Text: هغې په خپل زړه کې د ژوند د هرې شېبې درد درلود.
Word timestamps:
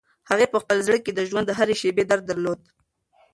هغې 0.29 0.47
په 0.53 0.57
خپل 0.63 0.77
زړه 0.87 0.97
کې 1.03 1.11
د 1.13 1.19
ژوند 1.29 1.45
د 1.47 1.51
هرې 1.59 1.75
شېبې 1.81 2.03
درد 2.09 2.23
درلود. 2.27 2.59